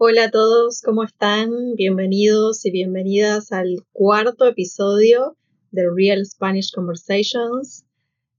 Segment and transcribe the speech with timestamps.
[0.00, 1.74] Hola a todos, ¿cómo están?
[1.74, 5.36] Bienvenidos y bienvenidas al cuarto episodio
[5.72, 7.84] de Real Spanish Conversations.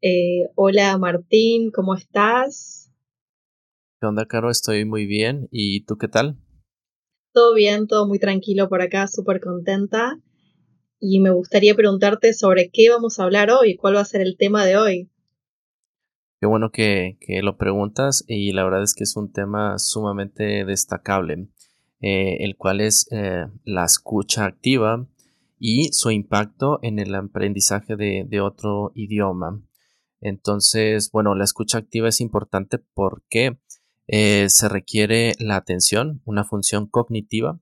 [0.02, 2.94] Eh, hola Martín, ¿cómo estás?
[4.00, 4.50] ¿Qué onda, Caro?
[4.50, 5.50] Estoy muy bien.
[5.52, 6.38] ¿Y tú qué tal?
[7.34, 10.18] Todo bien, todo muy tranquilo por acá, súper contenta.
[10.98, 14.38] Y me gustaría preguntarte sobre qué vamos a hablar hoy, cuál va a ser el
[14.38, 15.10] tema de hoy.
[16.40, 21.50] Qué bueno que, lo preguntas y la verdad es que es un tema sumamente destacable,
[22.00, 25.06] eh, el cual es eh, la escucha activa
[25.60, 29.62] y su impacto en el aprendizaje de, otro idioma.
[30.22, 33.60] Entonces, bueno, la escucha activa es importante porque
[34.08, 37.60] eh, se requiere la atención, una función cognitiva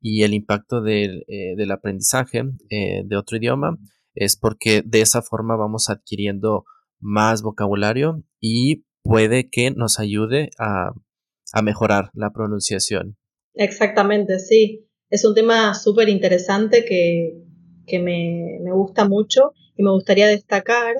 [0.00, 3.78] y el impacto del, del aprendizaje de otro idioma
[4.14, 6.64] es porque de esa forma vamos adquiriendo
[7.04, 10.92] más vocabulario y puede que nos ayude a,
[11.62, 13.16] mejorar la pronunciación.
[13.52, 14.88] Exactamente, sí.
[15.08, 20.96] Es un tema súper interesante que, me, gusta mucho y me gustaría destacar,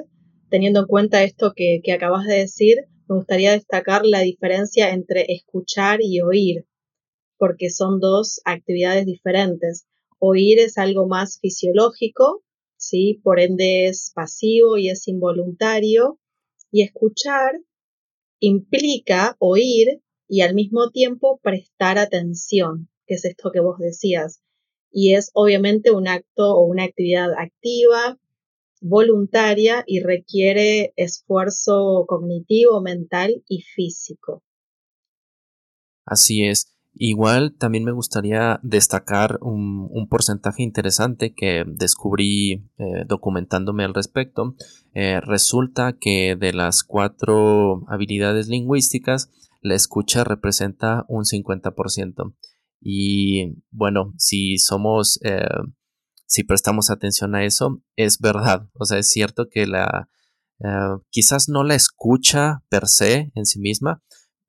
[0.50, 2.76] teniendo en cuenta esto que, que acabas de decir,
[3.08, 6.66] me gustaría destacar la diferencia entre escuchar y oír,
[7.36, 9.86] porque son dos actividades diferentes.
[10.20, 12.44] Oír es algo más fisiológico
[12.88, 13.20] ¿sí?
[13.22, 16.18] Por ende es pasivo y es involuntario.
[16.70, 17.60] Y escuchar
[18.40, 24.40] implica oír y al mismo tiempo prestar atención, que es esto que vos decías.
[24.90, 28.18] Y es obviamente un acto o una actividad activa,
[28.80, 34.42] voluntaria y requiere esfuerzo cognitivo, mental y físico.
[36.04, 36.73] Así es.
[36.96, 44.54] Igual también me gustaría destacar un, porcentaje interesante que descubrí eh, documentándome al respecto.
[44.94, 52.36] Eh, resulta que de las cuatro habilidades lingüísticas, la escucha representa un 50%.
[52.80, 55.48] Y bueno, si somos, eh,
[56.26, 58.68] si prestamos atención a eso, es verdad.
[58.74, 60.08] O sea, es cierto que la,
[61.10, 64.02] quizás no la escucha per se en sí misma,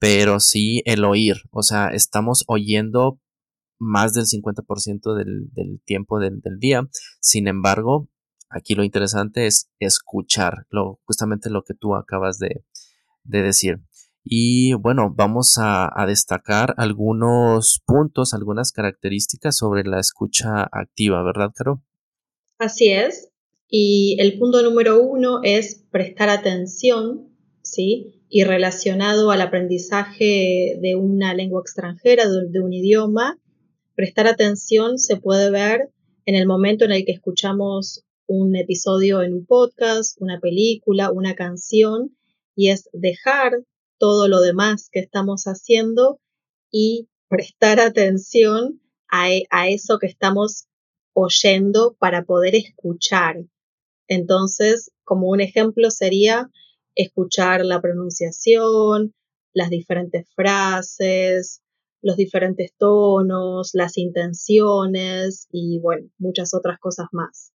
[0.05, 3.19] pero sí el oír, o sea, estamos oyendo
[3.79, 6.87] más del 50% del, del tiempo del, día.
[7.19, 8.07] Sin embargo,
[8.47, 12.63] aquí lo interesante es escuchar, lo, justamente lo que tú acabas de,
[13.23, 13.79] decir.
[14.23, 21.49] Y bueno, vamos a, a, destacar algunos puntos, algunas características sobre la escucha activa, ¿verdad,
[21.55, 21.81] Caro?
[22.59, 23.31] Así es.
[23.67, 28.14] Y el punto número uno es prestar atención, ¿sí?
[28.29, 33.39] Y relacionado al aprendizaje de una lengua extranjera, de, un idioma,
[33.95, 35.89] prestar atención se puede ver
[36.25, 41.35] en el momento en el que escuchamos un episodio en un podcast, una película, una
[41.35, 42.17] canción,
[42.55, 43.63] y es dejar
[43.99, 46.19] todo lo demás que estamos haciendo
[46.71, 50.65] y prestar atención a, a eso que estamos
[51.13, 53.45] oyendo para poder escuchar.
[54.07, 56.49] Entonces, como un ejemplo sería
[56.95, 59.13] escuchar la pronunciación,
[59.53, 61.61] las diferentes frases,
[62.01, 67.51] los diferentes tonos, las intenciones y bueno, muchas otras cosas más.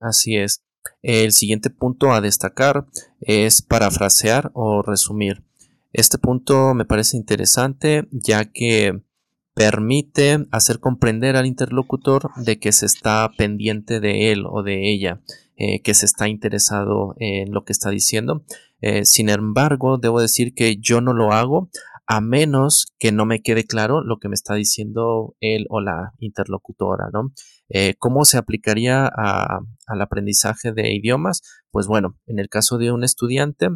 [0.00, 0.62] Así es.
[1.02, 2.86] El siguiente punto a destacar
[3.20, 5.42] es parafrasear o resumir.
[5.92, 9.00] Este punto me parece interesante ya que
[9.54, 15.20] permite hacer comprender al interlocutor de que se está pendiente de él o de ella
[15.56, 18.44] eh, que se está interesado en lo que está diciendo.
[18.80, 21.70] Eh, sin embargo, debo decir que yo no lo hago
[22.06, 26.12] a menos que no me quede claro lo que me está diciendo él o la
[26.18, 27.32] interlocutora, ¿no?
[27.68, 31.42] Eh, ¿Cómo se aplicaría al aprendizaje de idiomas?
[31.70, 33.68] Pues bueno, en el caso de un estudiante,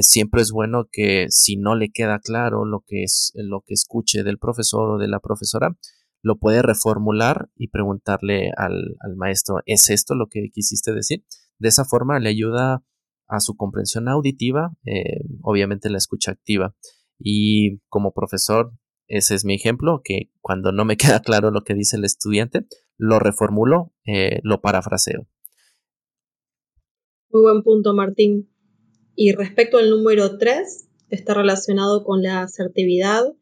[0.00, 4.22] siempre es bueno que si no le queda claro lo que es lo que escuche
[4.22, 5.76] del profesor o de la profesora,
[6.22, 11.24] lo puede reformular y preguntarle al, maestro, ¿es esto lo que quisiste decir?
[11.58, 12.84] De esa forma le ayuda
[13.26, 16.74] a su comprensión auditiva, eh, obviamente la escucha activa.
[17.18, 18.72] Y como profesor,
[19.08, 22.66] ese es mi ejemplo, que cuando no me queda claro lo que dice el estudiante,
[22.96, 25.26] lo reformulo, eh, lo parafraseo.
[27.30, 28.51] Muy buen punto, Martín.
[29.14, 33.32] Y respecto al número 3, está relacionado con la asertividad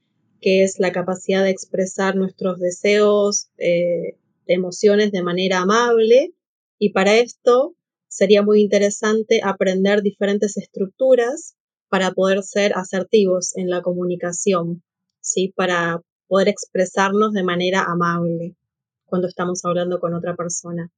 [0.40, 6.34] que es la capacidad de expresar nuestros deseos, eh, emociones de manera amable.
[6.78, 7.74] Y para esto
[8.08, 11.56] sería muy interesante aprender diferentes estructuras
[11.88, 14.82] para poder ser asertivos en la comunicación,
[15.20, 15.52] ¿sí?
[15.54, 18.56] Para poder expresarnos de manera amable
[19.04, 20.90] cuando estamos hablando con otra persona.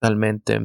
[0.00, 0.60] Totalmente.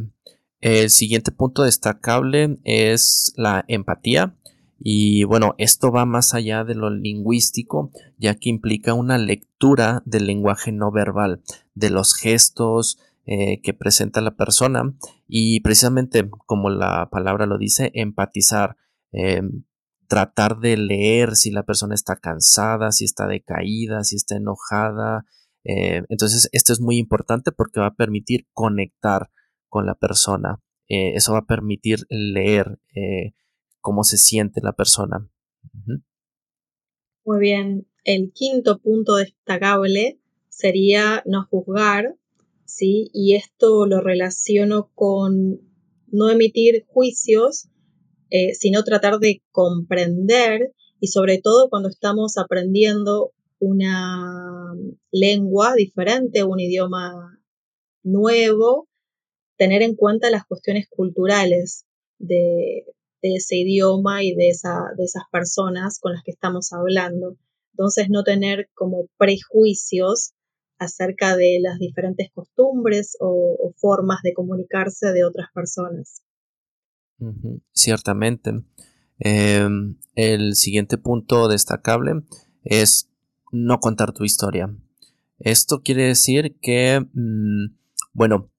[0.62, 4.36] El siguiente punto destacable es la empatía
[4.80, 10.28] Y bueno, esto va más allá de lo lingüístico, ya que implica una lectura del
[10.28, 11.42] lenguaje no verbal,
[11.75, 14.96] de los gestos eh, que presenta la persona
[15.28, 18.78] y precisamente como la palabra lo dice, empatizar,
[19.12, 19.63] em,
[20.08, 25.25] tratar de leer si la persona está cansada, si está decaída, si está enojada.
[25.63, 29.30] Eh, entonces, esto es muy importante porque va a permitir conectar
[29.72, 30.62] con la persona.
[30.88, 32.78] Eh, eso va a permitir leer
[33.80, 35.28] cómo se siente la persona.
[37.26, 37.88] Muy bien.
[38.04, 40.20] El quinto punto destacable
[40.50, 42.16] sería no juzgar,
[42.66, 43.10] ¿sí?
[43.14, 45.62] Y esto lo relaciono con
[46.08, 47.70] no emitir juicios,
[48.30, 54.74] eh, sino tratar de comprender y sobre todo cuando estamos aprendiendo una
[55.12, 57.40] lengua diferente, un idioma
[58.04, 58.88] nuevo,
[59.62, 61.86] tener en cuenta las cuestiones culturales
[62.18, 62.84] de,
[63.22, 67.38] ese idioma y de, de esas personas con las que estamos hablando.
[67.74, 70.34] Entonces, no tener como prejuicios
[70.80, 76.24] acerca de las diferentes costumbres o, formas de comunicarse de otras personas.
[77.72, 78.63] Ciertamente.
[79.19, 82.24] Em, el siguiente punto destacable
[82.63, 83.12] es
[83.52, 84.75] no contar tu historia.
[85.38, 87.75] Esto quiere decir que, mm,
[88.13, 88.50] bueno,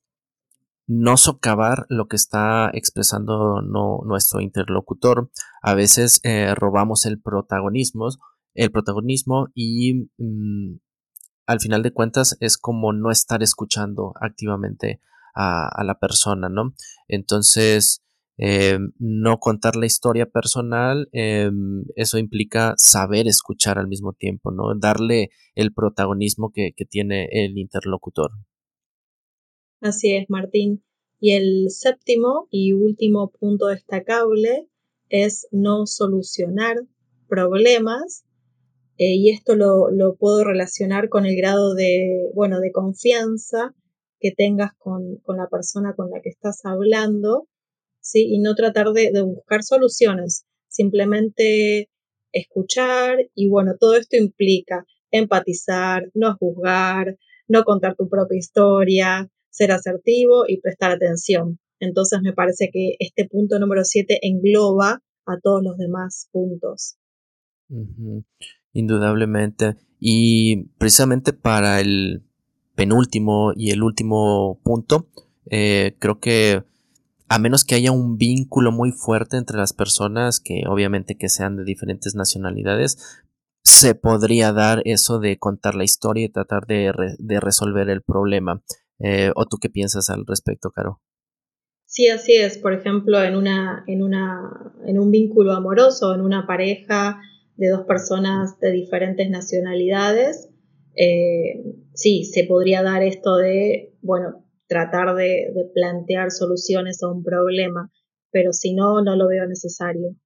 [0.93, 5.31] no socavar lo que está expresando nuestro interlocutor.
[5.63, 8.09] A veces eh, robamos el protagonismo,
[8.55, 10.77] el protagonismo y mm,
[11.47, 15.01] al final de cuentas es como no estar escuchando activamente
[15.35, 16.75] a, la persona, ¿no?
[17.09, 18.03] Entonces,
[18.37, 21.51] eh, no contar la historia personal, eh,
[21.97, 24.75] eso implica saber escuchar al mismo tiempo, ¿no?
[24.79, 28.33] Darle el protagonismo que tiene el interlocutor.
[29.83, 30.85] Así es, Martín.
[31.19, 34.69] Y el séptimo y último punto destacable
[35.09, 36.77] es no solucionar
[37.29, 38.25] problemas.
[38.97, 43.75] Eh, y esto lo, puedo relacionar con el grado de, bueno, de confianza
[44.21, 47.49] que tengas con, la persona con la que estás hablando,
[48.01, 48.29] ¿sí?
[48.33, 51.91] Y no tratar de, de buscar soluciones, simplemente
[52.31, 57.19] escuchar y bueno, todo esto implica empatizar, no juzgar,
[57.49, 61.61] no contar tu propia historia, ser asertivo y prestar atención.
[61.79, 66.97] Entonces me parece que este punto número 7 engloba a todos los demás puntos.
[68.73, 69.77] Indudablemente.
[70.01, 72.25] Y precisamente para el
[72.75, 75.09] penúltimo y el último punto,
[75.51, 76.65] eh, creo que
[77.29, 81.57] a menos que haya un vínculo muy fuerte entre las personas, que obviamente que sean
[81.57, 83.23] de diferentes nacionalidades,
[83.63, 88.63] se podría dar eso de contar la historia y tratar de, de resolver el problema.
[89.03, 91.01] Eh, ¿O tú qué piensas al respecto, Caro?
[91.87, 92.57] Sí, así es.
[92.57, 97.21] Por ejemplo, en, una, en, una, en un vínculo amoroso, en una pareja
[97.57, 100.49] de dos personas de diferentes nacionalidades,
[100.95, 101.63] eh,
[101.95, 107.91] sí, se podría dar esto de, bueno, tratar de, plantear soluciones a un problema,
[108.31, 110.17] pero si no, no lo veo necesario.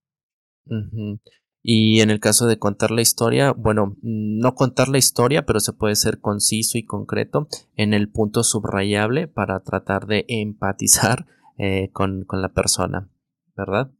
[1.68, 5.72] Y en el caso de contar la historia, bueno, no contar la historia, pero se
[5.72, 11.26] puede ser conciso y concreto en el punto subrayable para tratar de empatizar
[11.58, 13.10] eh, con, la persona,
[13.56, 13.90] ¿verdad?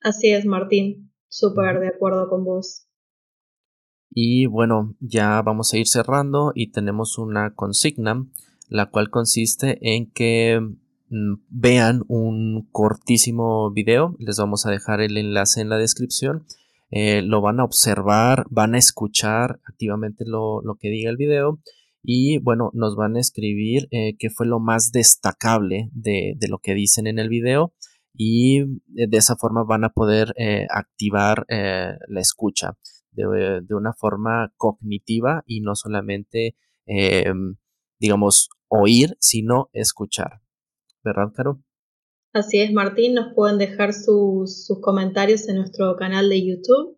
[0.00, 1.12] Así es, Martín.
[1.28, 2.88] Súper de acuerdo con vos.
[4.10, 8.26] Y bueno, ya vamos a ir cerrando y tenemos una consigna,
[8.68, 10.58] la cual consiste en que
[11.08, 14.16] mm, vean un cortísimo video.
[14.18, 16.46] Les vamos a dejar el enlace en la descripción
[16.90, 21.60] eh, lo van a observar, van a escuchar activamente lo, que diga el video
[22.02, 26.74] y bueno, nos van a escribir eh, qué fue lo más destacable de, lo que
[26.74, 27.72] dicen en el video
[28.12, 32.76] y de esa forma van a poder eh, activar la escucha
[33.12, 36.56] de, de, una forma cognitiva y no solamente,
[37.98, 40.40] digamos, oír, sino escuchar.
[41.04, 41.62] ¿Verdad, Caro?
[42.32, 46.96] Así es, Martín, nos pueden dejar sus, comentarios en nuestro canal de YouTube.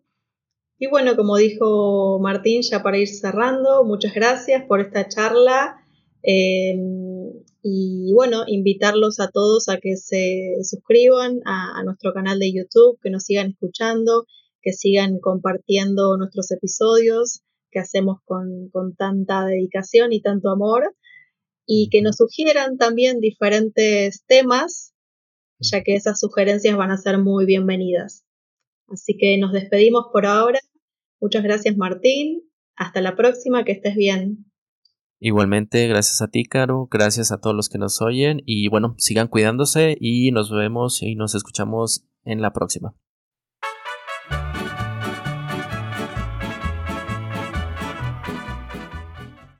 [0.77, 5.77] Y bueno, como dijo Martín, ya para ir cerrando, muchas gracias por esta charla.
[6.21, 7.31] Em,
[7.63, 13.09] y bueno, invitarlos a todos a que se suscriban a, nuestro canal de YouTube, que
[13.09, 14.27] nos sigan escuchando,
[14.61, 20.95] que sigan compartiendo nuestros episodios que hacemos con, con tanta dedicación y tanto amor,
[21.65, 24.92] y que nos sugieran también diferentes temas
[25.71, 28.25] ya que esas sugerencias van a ser muy bienvenidas.
[28.87, 30.59] Así que nos despedimos por ahora.
[31.19, 32.41] Muchas gracias Martín.
[32.75, 34.45] Hasta la próxima, que estés bien.
[35.19, 39.29] Igualmente, gracias a ti, Caro, gracias a todos los que nos oyen y bueno, sigan
[39.29, 42.93] cuidándose y nos vemos y nos escuchamos en la próxima.